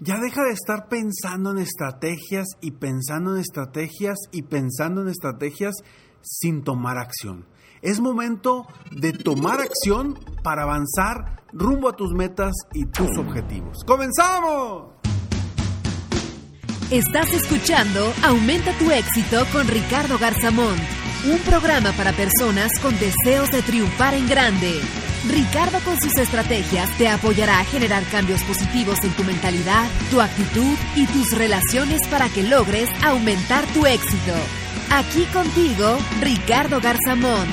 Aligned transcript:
Ya 0.00 0.16
deja 0.20 0.44
de 0.44 0.52
estar 0.52 0.88
pensando 0.88 1.50
en 1.50 1.58
estrategias 1.58 2.46
y 2.60 2.70
pensando 2.70 3.34
en 3.34 3.40
estrategias 3.40 4.16
y 4.30 4.42
pensando 4.42 5.02
en 5.02 5.08
estrategias 5.08 5.74
sin 6.22 6.62
tomar 6.62 6.98
acción. 6.98 7.46
Es 7.82 7.98
momento 7.98 8.68
de 8.92 9.12
tomar 9.12 9.60
acción 9.60 10.16
para 10.44 10.62
avanzar 10.62 11.42
rumbo 11.52 11.88
a 11.88 11.96
tus 11.96 12.12
metas 12.12 12.54
y 12.74 12.84
tus 12.86 13.18
objetivos. 13.18 13.78
¡Comenzamos! 13.84 14.92
Estás 16.92 17.32
escuchando 17.32 18.12
Aumenta 18.22 18.72
tu 18.78 18.90
éxito 18.92 19.44
con 19.52 19.66
Ricardo 19.66 20.16
Garzamón, 20.16 20.76
un 21.28 21.38
programa 21.40 21.90
para 21.92 22.12
personas 22.12 22.70
con 22.80 22.96
deseos 23.00 23.50
de 23.50 23.62
triunfar 23.62 24.14
en 24.14 24.28
grande. 24.28 24.80
Ricardo 25.28 25.78
con 25.84 26.00
sus 26.00 26.16
estrategias 26.16 26.96
te 26.96 27.06
apoyará 27.06 27.60
a 27.60 27.64
generar 27.64 28.02
cambios 28.04 28.42
positivos 28.44 28.98
en 29.04 29.10
tu 29.12 29.24
mentalidad, 29.24 29.86
tu 30.10 30.20
actitud 30.22 30.74
y 30.96 31.06
tus 31.06 31.36
relaciones 31.36 32.00
para 32.08 32.28
que 32.30 32.42
logres 32.42 32.88
aumentar 33.04 33.66
tu 33.74 33.84
éxito. 33.84 34.32
Aquí 34.90 35.24
contigo, 35.32 35.98
Ricardo 36.22 36.80
Garzamont. 36.80 37.50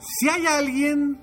Si 0.00 0.28
hay 0.28 0.46
alguien 0.46 1.20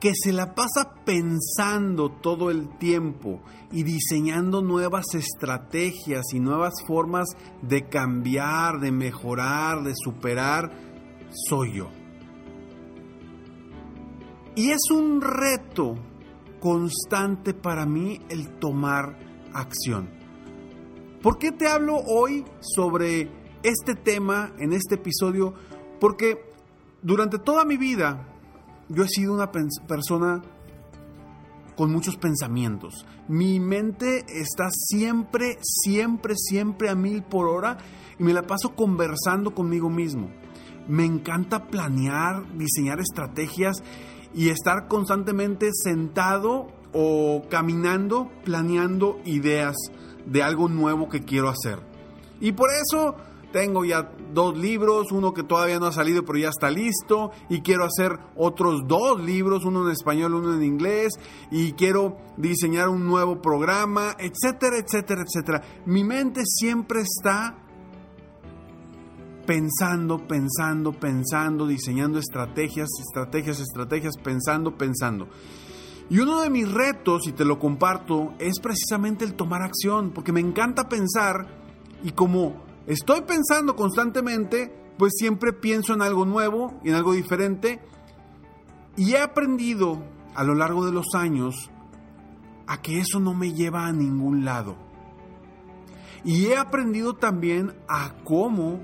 que 0.00 0.12
se 0.14 0.32
la 0.32 0.54
pasa 0.54 0.94
pensando 1.04 2.10
todo 2.10 2.50
el 2.50 2.76
tiempo 2.78 3.42
y 3.70 3.82
diseñando 3.82 4.62
nuevas 4.62 5.14
estrategias 5.14 6.24
y 6.32 6.40
nuevas 6.40 6.72
formas 6.86 7.28
de 7.60 7.88
cambiar, 7.88 8.80
de 8.80 8.90
mejorar, 8.90 9.82
de 9.82 9.92
superar, 9.94 10.72
soy 11.48 11.74
yo. 11.76 12.01
Y 14.54 14.70
es 14.70 14.90
un 14.90 15.22
reto 15.22 15.94
constante 16.60 17.54
para 17.54 17.86
mí 17.86 18.20
el 18.28 18.50
tomar 18.58 19.18
acción. 19.54 20.10
¿Por 21.22 21.38
qué 21.38 21.52
te 21.52 21.68
hablo 21.68 21.96
hoy 21.96 22.44
sobre 22.60 23.30
este 23.62 23.94
tema 23.94 24.52
en 24.58 24.74
este 24.74 24.96
episodio? 24.96 25.54
Porque 25.98 26.52
durante 27.00 27.38
toda 27.38 27.64
mi 27.64 27.78
vida 27.78 28.28
yo 28.88 29.04
he 29.04 29.08
sido 29.08 29.32
una 29.32 29.50
persona 29.50 30.42
con 31.74 31.90
muchos 31.90 32.16
pensamientos. 32.16 33.06
Mi 33.28 33.58
mente 33.58 34.26
está 34.28 34.68
siempre, 34.70 35.58
siempre, 35.62 36.34
siempre 36.36 36.90
a 36.90 36.94
mil 36.94 37.22
por 37.22 37.48
hora 37.48 37.78
y 38.18 38.22
me 38.22 38.34
la 38.34 38.42
paso 38.42 38.74
conversando 38.74 39.54
conmigo 39.54 39.88
mismo. 39.88 40.28
Me 40.88 41.04
encanta 41.04 41.68
planear, 41.68 42.56
diseñar 42.58 43.00
estrategias 43.00 43.82
y 44.34 44.48
estar 44.48 44.88
constantemente 44.88 45.70
sentado 45.72 46.68
o 46.92 47.42
caminando 47.48 48.30
planeando 48.44 49.20
ideas 49.24 49.76
de 50.26 50.42
algo 50.42 50.68
nuevo 50.68 51.08
que 51.08 51.22
quiero 51.22 51.48
hacer. 51.48 51.78
Y 52.40 52.52
por 52.52 52.70
eso 52.70 53.16
tengo 53.52 53.84
ya 53.84 54.10
dos 54.32 54.56
libros, 54.56 55.12
uno 55.12 55.34
que 55.34 55.42
todavía 55.42 55.78
no 55.78 55.86
ha 55.86 55.92
salido 55.92 56.24
pero 56.24 56.38
ya 56.38 56.48
está 56.48 56.70
listo 56.70 57.30
y 57.48 57.60
quiero 57.60 57.84
hacer 57.84 58.18
otros 58.34 58.82
dos 58.86 59.22
libros, 59.22 59.64
uno 59.64 59.84
en 59.84 59.92
español, 59.92 60.34
uno 60.34 60.54
en 60.54 60.62
inglés 60.62 61.12
y 61.50 61.72
quiero 61.72 62.16
diseñar 62.36 62.88
un 62.88 63.06
nuevo 63.06 63.40
programa, 63.40 64.16
etcétera, 64.18 64.78
etcétera, 64.78 65.22
etcétera. 65.22 65.62
Mi 65.84 66.02
mente 66.02 66.42
siempre 66.44 67.02
está 67.02 67.61
pensando, 69.52 70.26
pensando, 70.26 70.92
pensando, 70.94 71.66
diseñando 71.66 72.18
estrategias, 72.18 72.88
estrategias, 72.98 73.60
estrategias, 73.60 74.14
pensando, 74.16 74.78
pensando. 74.78 75.28
Y 76.08 76.20
uno 76.20 76.40
de 76.40 76.48
mis 76.48 76.72
retos, 76.72 77.26
y 77.26 77.32
te 77.32 77.44
lo 77.44 77.58
comparto, 77.58 78.32
es 78.38 78.60
precisamente 78.60 79.26
el 79.26 79.34
tomar 79.34 79.60
acción, 79.60 80.12
porque 80.12 80.32
me 80.32 80.40
encanta 80.40 80.88
pensar 80.88 81.48
y 82.02 82.12
como 82.12 82.62
estoy 82.86 83.20
pensando 83.26 83.76
constantemente, 83.76 84.74
pues 84.96 85.12
siempre 85.18 85.52
pienso 85.52 85.92
en 85.92 86.00
algo 86.00 86.24
nuevo 86.24 86.80
y 86.82 86.88
en 86.88 86.94
algo 86.94 87.12
diferente. 87.12 87.78
Y 88.96 89.12
he 89.12 89.18
aprendido 89.18 90.02
a 90.34 90.44
lo 90.44 90.54
largo 90.54 90.86
de 90.86 90.92
los 90.92 91.14
años 91.14 91.70
a 92.66 92.80
que 92.80 93.00
eso 93.00 93.20
no 93.20 93.34
me 93.34 93.52
lleva 93.52 93.84
a 93.84 93.92
ningún 93.92 94.46
lado. 94.46 94.76
Y 96.24 96.46
he 96.46 96.56
aprendido 96.56 97.16
también 97.16 97.74
a 97.86 98.14
cómo 98.24 98.80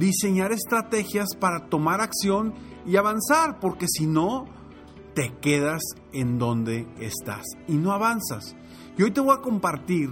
diseñar 0.00 0.50
estrategias 0.50 1.28
para 1.38 1.68
tomar 1.68 2.00
acción 2.00 2.54
y 2.86 2.96
avanzar, 2.96 3.60
porque 3.60 3.86
si 3.86 4.06
no, 4.06 4.46
te 5.14 5.36
quedas 5.40 5.82
en 6.12 6.38
donde 6.38 6.88
estás 6.98 7.44
y 7.68 7.74
no 7.74 7.92
avanzas. 7.92 8.56
Y 8.96 9.02
hoy 9.02 9.10
te 9.10 9.20
voy 9.20 9.36
a 9.36 9.42
compartir 9.42 10.08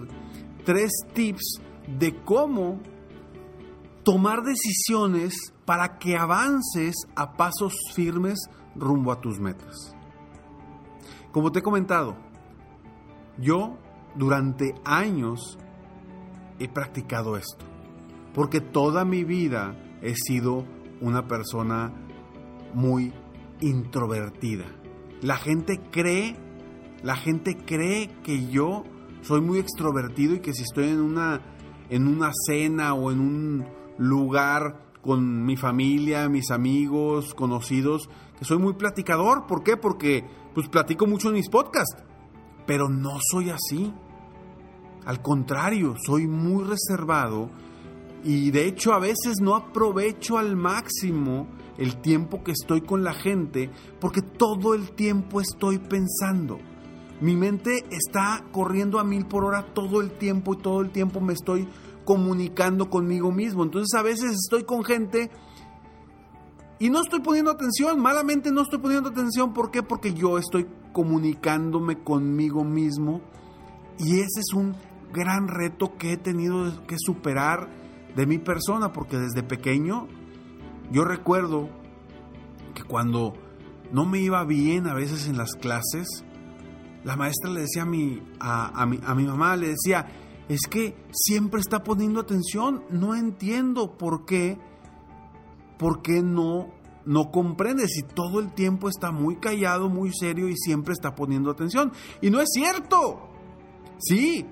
tres 0.64 0.90
tips 1.14 1.62
de 1.98 2.14
cómo 2.22 2.80
tomar 4.04 4.42
decisiones 4.42 5.34
para 5.64 5.98
que 5.98 6.16
avances 6.16 6.94
a 7.16 7.32
pasos 7.36 7.74
firmes 7.94 8.38
rumbo 8.76 9.10
a 9.10 9.20
tus 9.20 9.40
metas. 9.40 9.96
Como 11.32 11.50
te 11.50 11.60
he 11.60 11.62
comentado, 11.62 12.16
yo 13.38 13.78
durante 14.14 14.74
años 14.84 15.58
he 16.58 16.68
practicado 16.68 17.36
esto 17.36 17.77
porque 18.34 18.60
toda 18.60 19.04
mi 19.04 19.24
vida 19.24 19.76
he 20.02 20.14
sido 20.14 20.64
una 21.00 21.26
persona 21.26 21.92
muy 22.74 23.12
introvertida. 23.60 24.66
La 25.20 25.36
gente 25.36 25.80
cree, 25.90 26.36
la 27.02 27.16
gente 27.16 27.56
cree 27.56 28.08
que 28.22 28.48
yo 28.48 28.84
soy 29.22 29.40
muy 29.40 29.58
extrovertido 29.58 30.34
y 30.34 30.40
que 30.40 30.52
si 30.52 30.62
estoy 30.62 30.88
en 30.88 31.00
una 31.00 31.40
en 31.90 32.06
una 32.06 32.30
cena 32.46 32.94
o 32.94 33.10
en 33.10 33.20
un 33.20 33.66
lugar 33.96 34.88
con 35.00 35.44
mi 35.44 35.56
familia, 35.56 36.28
mis 36.28 36.50
amigos, 36.50 37.34
conocidos, 37.34 38.10
que 38.38 38.44
soy 38.44 38.58
muy 38.58 38.74
platicador, 38.74 39.46
¿por 39.46 39.62
qué? 39.62 39.76
Porque 39.76 40.24
pues 40.54 40.68
platico 40.68 41.06
mucho 41.06 41.28
en 41.28 41.34
mis 41.34 41.48
podcasts, 41.48 42.02
pero 42.66 42.88
no 42.88 43.18
soy 43.30 43.50
así. 43.50 43.92
Al 45.06 45.22
contrario, 45.22 45.94
soy 46.04 46.26
muy 46.26 46.64
reservado 46.64 47.50
y 48.24 48.50
de 48.50 48.66
hecho 48.66 48.92
a 48.92 48.98
veces 48.98 49.40
no 49.40 49.54
aprovecho 49.54 50.38
al 50.38 50.56
máximo 50.56 51.46
el 51.76 52.00
tiempo 52.00 52.42
que 52.42 52.52
estoy 52.52 52.80
con 52.80 53.04
la 53.04 53.14
gente 53.14 53.70
porque 54.00 54.22
todo 54.22 54.74
el 54.74 54.90
tiempo 54.92 55.40
estoy 55.40 55.78
pensando. 55.78 56.58
Mi 57.20 57.34
mente 57.36 57.84
está 57.90 58.44
corriendo 58.52 58.98
a 58.98 59.04
mil 59.04 59.26
por 59.26 59.44
hora 59.44 59.74
todo 59.74 60.00
el 60.00 60.12
tiempo 60.12 60.54
y 60.54 60.58
todo 60.58 60.80
el 60.80 60.90
tiempo 60.90 61.20
me 61.20 61.32
estoy 61.32 61.68
comunicando 62.04 62.88
conmigo 62.90 63.32
mismo. 63.32 63.64
Entonces 63.64 63.98
a 63.98 64.02
veces 64.02 64.32
estoy 64.32 64.64
con 64.64 64.84
gente 64.84 65.30
y 66.80 66.90
no 66.90 67.02
estoy 67.02 67.20
poniendo 67.20 67.50
atención, 67.50 68.00
malamente 68.00 68.52
no 68.52 68.62
estoy 68.62 68.78
poniendo 68.78 69.08
atención. 69.08 69.52
¿Por 69.52 69.70
qué? 69.70 69.82
Porque 69.82 70.14
yo 70.14 70.38
estoy 70.38 70.66
comunicándome 70.92 71.98
conmigo 71.98 72.64
mismo 72.64 73.20
y 73.98 74.20
ese 74.20 74.40
es 74.40 74.52
un 74.54 74.76
gran 75.12 75.48
reto 75.48 75.96
que 75.98 76.12
he 76.12 76.16
tenido 76.16 76.86
que 76.86 76.96
superar 76.98 77.68
de 78.16 78.26
mi 78.26 78.38
persona, 78.38 78.92
porque 78.92 79.18
desde 79.18 79.42
pequeño 79.42 80.08
yo 80.90 81.04
recuerdo 81.04 81.68
que 82.74 82.82
cuando 82.82 83.34
no 83.92 84.04
me 84.04 84.20
iba 84.20 84.44
bien 84.44 84.86
a 84.86 84.94
veces 84.94 85.28
en 85.28 85.36
las 85.36 85.54
clases, 85.54 86.24
la 87.04 87.16
maestra 87.16 87.50
le 87.50 87.60
decía 87.60 87.82
a 87.82 87.86
mi, 87.86 88.22
a, 88.40 88.86
mi, 88.86 89.00
a 89.04 89.14
mi 89.14 89.24
mamá, 89.24 89.56
le 89.56 89.68
decía, 89.68 90.06
es 90.48 90.62
que 90.68 90.96
siempre 91.12 91.60
está 91.60 91.82
poniendo 91.82 92.20
atención, 92.20 92.82
no 92.90 93.14
entiendo 93.14 93.96
por 93.96 94.24
qué, 94.24 94.58
por 95.78 96.02
qué 96.02 96.22
no, 96.22 96.68
no 97.04 97.30
comprende 97.30 97.86
si 97.86 98.02
todo 98.02 98.40
el 98.40 98.52
tiempo 98.52 98.88
está 98.88 99.10
muy 99.10 99.36
callado, 99.36 99.88
muy 99.88 100.12
serio 100.12 100.48
y 100.48 100.56
siempre 100.56 100.92
está 100.92 101.14
poniendo 101.14 101.50
atención. 101.50 101.92
Y 102.20 102.30
no 102.30 102.40
es 102.40 102.48
cierto. 102.52 103.28
Sí, 103.98 104.44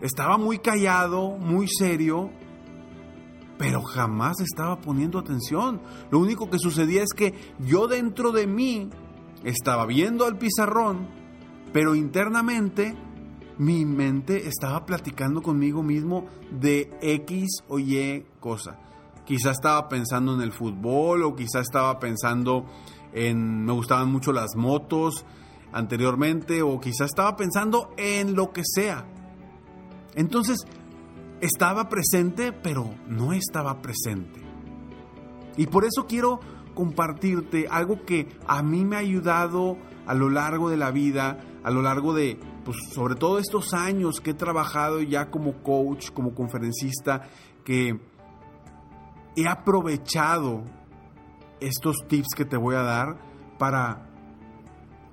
estaba 0.00 0.38
muy 0.38 0.58
callado, 0.58 1.30
muy 1.36 1.66
serio, 1.68 2.30
pero 3.60 3.82
jamás 3.82 4.40
estaba 4.40 4.80
poniendo 4.80 5.18
atención. 5.18 5.82
Lo 6.10 6.18
único 6.18 6.48
que 6.48 6.58
sucedía 6.58 7.02
es 7.02 7.12
que 7.14 7.34
yo 7.58 7.88
dentro 7.88 8.32
de 8.32 8.46
mí 8.46 8.88
estaba 9.44 9.84
viendo 9.84 10.24
al 10.24 10.38
pizarrón, 10.38 11.06
pero 11.70 11.94
internamente 11.94 12.96
mi 13.58 13.84
mente 13.84 14.48
estaba 14.48 14.86
platicando 14.86 15.42
conmigo 15.42 15.82
mismo 15.82 16.24
de 16.50 16.90
X 17.02 17.48
o 17.68 17.78
Y 17.78 18.24
cosa. 18.40 18.78
Quizá 19.26 19.50
estaba 19.50 19.90
pensando 19.90 20.32
en 20.32 20.40
el 20.40 20.52
fútbol 20.52 21.22
o 21.22 21.36
quizá 21.36 21.60
estaba 21.60 21.98
pensando 22.00 22.64
en, 23.12 23.66
me 23.66 23.74
gustaban 23.74 24.10
mucho 24.10 24.32
las 24.32 24.56
motos 24.56 25.26
anteriormente 25.70 26.62
o 26.62 26.80
quizá 26.80 27.04
estaba 27.04 27.36
pensando 27.36 27.90
en 27.98 28.34
lo 28.34 28.52
que 28.52 28.62
sea. 28.64 29.04
Entonces, 30.14 30.64
estaba 31.40 31.88
presente, 31.88 32.52
pero 32.52 32.94
no 33.08 33.32
estaba 33.32 33.80
presente. 33.80 34.40
Y 35.56 35.66
por 35.66 35.84
eso 35.84 36.06
quiero 36.06 36.40
compartirte 36.74 37.66
algo 37.68 38.04
que 38.04 38.28
a 38.46 38.62
mí 38.62 38.84
me 38.84 38.96
ha 38.96 39.00
ayudado 39.00 39.76
a 40.06 40.14
lo 40.14 40.30
largo 40.30 40.70
de 40.70 40.76
la 40.76 40.90
vida, 40.90 41.38
a 41.62 41.70
lo 41.70 41.82
largo 41.82 42.14
de, 42.14 42.38
pues, 42.64 42.76
sobre 42.92 43.14
todo 43.14 43.38
estos 43.38 43.74
años 43.74 44.20
que 44.20 44.30
he 44.30 44.34
trabajado 44.34 45.00
ya 45.02 45.30
como 45.30 45.62
coach, 45.62 46.10
como 46.12 46.34
conferencista, 46.34 47.28
que 47.64 48.00
he 49.36 49.48
aprovechado 49.48 50.64
estos 51.60 51.96
tips 52.08 52.28
que 52.36 52.44
te 52.44 52.56
voy 52.56 52.74
a 52.74 52.82
dar 52.82 53.18
para, 53.58 54.08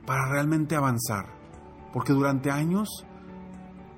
para 0.06 0.30
realmente 0.30 0.76
avanzar. 0.76 1.26
Porque 1.94 2.14
durante 2.14 2.52
años 2.52 3.06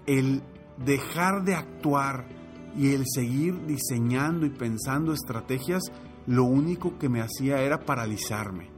el 0.05 0.43
dejar 0.83 1.43
de 1.43 1.55
actuar 1.55 2.27
y 2.75 2.93
el 2.93 3.03
seguir 3.07 3.65
diseñando 3.65 4.45
y 4.45 4.49
pensando 4.49 5.13
estrategias, 5.13 5.83
lo 6.25 6.43
único 6.43 6.97
que 6.97 7.09
me 7.09 7.21
hacía 7.21 7.61
era 7.61 7.79
paralizarme. 7.79 8.69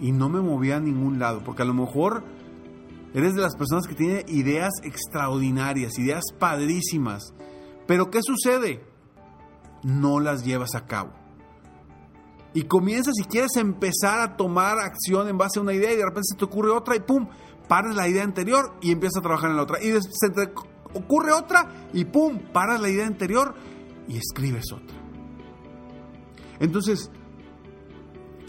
Y 0.00 0.12
no 0.12 0.28
me 0.28 0.40
movía 0.40 0.76
a 0.76 0.80
ningún 0.80 1.18
lado, 1.18 1.42
porque 1.44 1.62
a 1.62 1.66
lo 1.66 1.74
mejor 1.74 2.24
eres 3.14 3.34
de 3.34 3.42
las 3.42 3.56
personas 3.56 3.86
que 3.86 3.94
tiene 3.94 4.24
ideas 4.28 4.72
extraordinarias, 4.82 5.98
ideas 5.98 6.24
padrísimas. 6.38 7.34
Pero 7.86 8.10
¿qué 8.10 8.20
sucede? 8.22 8.84
No 9.82 10.20
las 10.20 10.44
llevas 10.44 10.74
a 10.74 10.86
cabo. 10.86 11.12
Y 12.54 12.62
comienzas 12.62 13.14
y 13.18 13.24
quieres 13.24 13.56
empezar 13.56 14.20
a 14.20 14.36
tomar 14.36 14.78
acción 14.78 15.28
en 15.28 15.38
base 15.38 15.58
a 15.58 15.62
una 15.62 15.74
idea 15.74 15.92
y 15.92 15.96
de 15.96 16.04
repente 16.04 16.28
se 16.32 16.36
te 16.36 16.44
ocurre 16.44 16.70
otra 16.70 16.96
y 16.96 17.00
pum, 17.00 17.28
pares 17.68 17.94
la 17.94 18.08
idea 18.08 18.24
anterior 18.24 18.74
y 18.80 18.90
empiezas 18.90 19.18
a 19.18 19.22
trabajar 19.22 19.50
en 19.50 19.56
la 19.56 19.62
otra. 19.62 19.82
Y 19.82 19.92
se 19.92 20.30
te 20.30 20.52
ocurre 20.94 21.32
otra 21.32 21.88
y 21.92 22.04
¡pum! 22.04 22.38
Paras 22.52 22.80
la 22.80 22.88
idea 22.88 23.06
anterior 23.06 23.54
y 24.08 24.16
escribes 24.16 24.72
otra. 24.72 24.96
Entonces, 26.60 27.10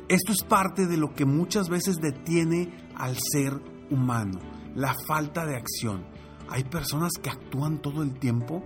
esto 0.07 0.31
es 0.31 0.43
parte 0.43 0.87
de 0.87 0.97
lo 0.97 1.13
que 1.13 1.25
muchas 1.25 1.69
veces 1.69 1.97
detiene 1.97 2.89
al 2.95 3.15
ser 3.31 3.61
humano, 3.91 4.39
la 4.75 4.95
falta 5.07 5.45
de 5.45 5.55
acción. 5.55 6.05
Hay 6.49 6.63
personas 6.63 7.11
que 7.21 7.29
actúan 7.29 7.79
todo 7.79 8.01
el 8.01 8.17
tiempo 8.17 8.63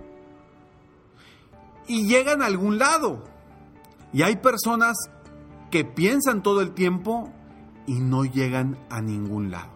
y 1.86 2.06
llegan 2.06 2.42
a 2.42 2.46
algún 2.46 2.78
lado. 2.78 3.24
Y 4.12 4.22
hay 4.22 4.36
personas 4.36 4.96
que 5.70 5.84
piensan 5.84 6.42
todo 6.42 6.62
el 6.62 6.72
tiempo 6.72 7.30
y 7.86 7.94
no 7.94 8.24
llegan 8.24 8.78
a 8.88 9.02
ningún 9.02 9.50
lado. 9.50 9.70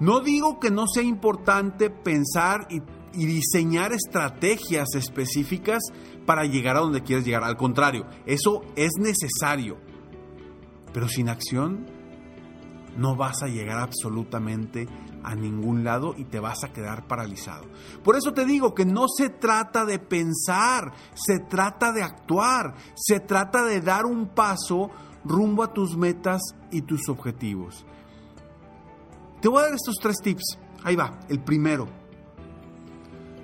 No 0.00 0.20
digo 0.20 0.58
que 0.58 0.70
no 0.70 0.86
sea 0.86 1.02
importante 1.02 1.88
pensar 1.88 2.66
y 2.68 2.80
y 3.16 3.26
diseñar 3.26 3.92
estrategias 3.92 4.94
específicas 4.94 5.82
para 6.26 6.44
llegar 6.44 6.76
a 6.76 6.80
donde 6.80 7.02
quieres 7.02 7.24
llegar. 7.24 7.44
Al 7.44 7.56
contrario, 7.56 8.06
eso 8.26 8.62
es 8.76 8.92
necesario. 8.98 9.78
Pero 10.92 11.08
sin 11.08 11.28
acción 11.28 11.86
no 12.96 13.16
vas 13.16 13.42
a 13.42 13.48
llegar 13.48 13.78
absolutamente 13.78 14.88
a 15.22 15.34
ningún 15.34 15.82
lado 15.82 16.14
y 16.16 16.24
te 16.24 16.40
vas 16.40 16.62
a 16.64 16.72
quedar 16.72 17.06
paralizado. 17.06 17.64
Por 18.04 18.16
eso 18.16 18.32
te 18.32 18.44
digo 18.44 18.74
que 18.74 18.84
no 18.84 19.06
se 19.08 19.28
trata 19.28 19.84
de 19.84 19.98
pensar, 19.98 20.92
se 21.14 21.40
trata 21.40 21.92
de 21.92 22.02
actuar, 22.02 22.74
se 22.94 23.20
trata 23.20 23.64
de 23.64 23.80
dar 23.80 24.06
un 24.06 24.28
paso 24.28 24.90
rumbo 25.24 25.62
a 25.62 25.72
tus 25.72 25.96
metas 25.96 26.40
y 26.70 26.82
tus 26.82 27.08
objetivos. 27.08 27.84
Te 29.40 29.48
voy 29.48 29.60
a 29.60 29.64
dar 29.66 29.74
estos 29.74 29.96
tres 30.00 30.16
tips. 30.22 30.58
Ahí 30.84 30.94
va, 30.94 31.18
el 31.28 31.42
primero 31.42 32.05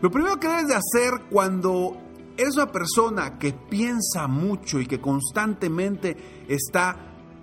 lo 0.03 0.11
primero 0.11 0.39
que 0.39 0.49
debes 0.49 0.67
de 0.67 0.75
hacer 0.75 1.29
cuando 1.31 1.97
eres 2.37 2.57
una 2.57 2.73
persona 2.73 3.39
que 3.39 3.53
piensa 3.53 4.27
mucho 4.27 4.81
y 4.81 4.87
que 4.87 5.01
constantemente 5.01 6.45
está 6.49 6.97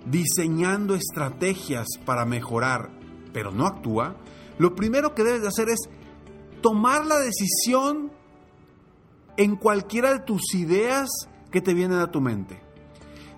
diseñando 0.04 0.94
estrategias 0.94 1.86
para 2.04 2.26
mejorar, 2.26 2.90
pero 3.32 3.50
no 3.50 3.66
actúa, 3.66 4.16
lo 4.58 4.74
primero 4.74 5.14
que 5.14 5.24
debes 5.24 5.40
de 5.40 5.48
hacer 5.48 5.70
es 5.70 5.88
tomar 6.60 7.06
la 7.06 7.18
decisión 7.18 8.12
en 9.38 9.56
cualquiera 9.56 10.12
de 10.12 10.20
tus 10.20 10.54
ideas 10.54 11.08
que 11.50 11.62
te 11.62 11.72
vienen 11.72 11.98
a 11.98 12.10
tu 12.10 12.20
mente. 12.20 12.60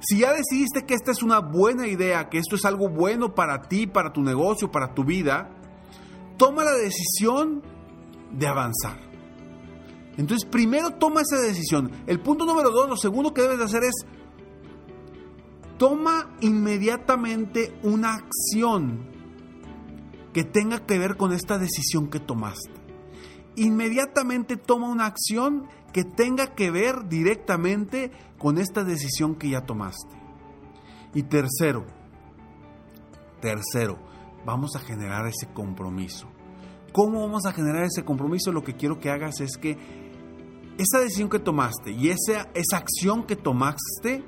Si 0.00 0.18
ya 0.18 0.32
decidiste 0.32 0.84
que 0.84 0.94
esta 0.94 1.12
es 1.12 1.22
una 1.22 1.38
buena 1.38 1.86
idea, 1.86 2.28
que 2.28 2.38
esto 2.38 2.56
es 2.56 2.64
algo 2.64 2.88
bueno 2.88 3.36
para 3.36 3.62
ti, 3.62 3.86
para 3.86 4.12
tu 4.12 4.20
negocio, 4.20 4.72
para 4.72 4.94
tu 4.94 5.04
vida, 5.04 5.48
toma 6.36 6.64
la 6.64 6.72
decisión 6.72 7.62
de 8.32 8.48
avanzar. 8.48 9.11
Entonces, 10.16 10.48
primero 10.48 10.90
toma 10.90 11.22
esa 11.22 11.40
decisión. 11.40 11.90
El 12.06 12.20
punto 12.20 12.44
número 12.44 12.70
dos, 12.70 12.88
lo 12.88 12.96
segundo 12.96 13.32
que 13.32 13.42
debes 13.42 13.58
de 13.58 13.64
hacer 13.64 13.84
es, 13.84 13.94
toma 15.78 16.36
inmediatamente 16.40 17.74
una 17.82 18.14
acción 18.14 19.10
que 20.32 20.44
tenga 20.44 20.86
que 20.86 20.98
ver 20.98 21.16
con 21.16 21.32
esta 21.32 21.58
decisión 21.58 22.08
que 22.08 22.20
tomaste. 22.20 22.70
Inmediatamente 23.56 24.56
toma 24.56 24.88
una 24.88 25.06
acción 25.06 25.66
que 25.92 26.04
tenga 26.04 26.54
que 26.54 26.70
ver 26.70 27.08
directamente 27.08 28.10
con 28.38 28.58
esta 28.58 28.82
decisión 28.84 29.34
que 29.34 29.50
ya 29.50 29.62
tomaste. 29.62 30.16
Y 31.14 31.24
tercero, 31.24 31.84
tercero, 33.40 33.98
vamos 34.46 34.74
a 34.76 34.80
generar 34.80 35.26
ese 35.26 35.52
compromiso. 35.52 36.28
¿Cómo 36.92 37.20
vamos 37.20 37.44
a 37.46 37.52
generar 37.52 37.84
ese 37.84 38.04
compromiso? 38.04 38.52
Lo 38.52 38.62
que 38.62 38.74
quiero 38.74 38.98
que 38.98 39.10
hagas 39.10 39.40
es 39.40 39.56
que 39.56 40.01
esa 40.78 41.00
decisión 41.00 41.28
que 41.28 41.38
tomaste 41.38 41.92
y 41.92 42.08
esa, 42.08 42.48
esa 42.54 42.76
acción 42.78 43.24
que 43.24 43.36
tomaste, 43.36 44.24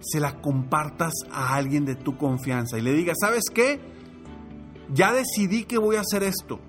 se 0.00 0.20
la 0.20 0.40
compartas 0.40 1.12
a 1.30 1.54
alguien 1.54 1.84
de 1.84 1.94
tu 1.94 2.16
confianza 2.16 2.78
y 2.78 2.82
le 2.82 2.92
digas, 2.92 3.16
¿sabes 3.20 3.44
qué? 3.52 3.80
Ya 4.92 5.12
decidí 5.12 5.64
que 5.64 5.78
voy 5.78 5.96
a 5.96 6.00
hacer 6.00 6.22
esto. 6.22 6.60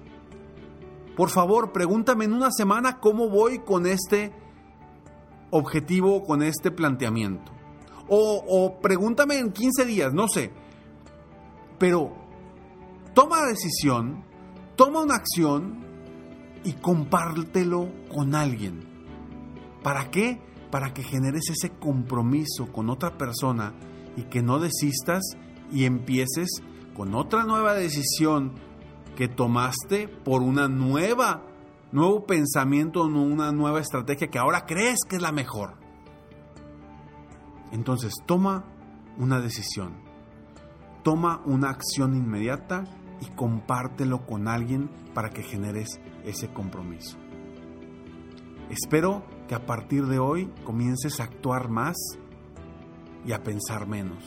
Por 1.15 1.29
favor, 1.29 1.71
pregúntame 1.71 2.25
en 2.25 2.33
una 2.33 2.51
semana 2.51 2.99
cómo 2.99 3.29
voy 3.29 3.59
con 3.59 3.87
este 3.87 4.33
objetivo, 5.49 6.23
con 6.23 6.41
este 6.41 6.71
planteamiento. 6.71 7.51
O, 8.07 8.43
o 8.47 8.79
pregúntame 8.79 9.37
en 9.37 9.51
15 9.51 9.85
días, 9.85 10.13
no 10.13 10.27
sé. 10.27 10.51
Pero 11.77 12.13
toma 13.13 13.41
la 13.41 13.47
decisión, 13.47 14.23
toma 14.75 15.01
una 15.01 15.15
acción 15.15 15.83
y 16.63 16.73
compártelo 16.73 17.89
con 18.13 18.35
alguien. 18.35 18.94
¿Para 19.85 20.09
qué? 20.09 20.41
Para 20.71 20.95
que 20.95 21.03
generes 21.03 21.43
ese 21.51 21.69
compromiso 21.69 22.73
con 22.73 22.89
otra 22.89 23.19
persona 23.19 23.75
y 24.17 24.23
que 24.23 24.41
no 24.41 24.57
desistas 24.57 25.21
y 25.71 25.85
empieces 25.85 26.49
con 26.95 27.13
otra 27.13 27.43
nueva 27.43 27.75
decisión 27.75 28.53
que 29.15 29.27
tomaste 29.27 30.07
por 30.07 30.41
una 30.41 30.67
nueva, 30.67 31.43
nuevo 31.91 32.25
pensamiento, 32.25 33.03
una 33.03 33.51
nueva 33.51 33.79
estrategia 33.79 34.31
que 34.31 34.39
ahora 34.39 34.65
crees 34.65 34.97
que 35.07 35.17
es 35.17 35.21
la 35.21 35.31
mejor. 35.31 35.75
Entonces, 37.71 38.15
toma 38.25 38.65
una 39.19 39.39
decisión. 39.39 39.93
Toma 41.03 41.43
una 41.45 41.69
acción 41.69 42.15
inmediata 42.15 42.85
y 43.21 43.27
compártelo 43.35 44.25
con 44.25 44.47
alguien 44.47 44.89
para 45.13 45.29
que 45.29 45.43
generes 45.43 45.99
ese 46.23 46.51
compromiso. 46.51 47.19
Espero 48.71 49.34
que 49.47 49.55
a 49.55 49.65
partir 49.65 50.05
de 50.05 50.19
hoy 50.19 50.51
comiences 50.63 51.19
a 51.19 51.23
actuar 51.23 51.69
más 51.69 51.95
y 53.25 53.31
a 53.31 53.43
pensar 53.43 53.87
menos. 53.87 54.23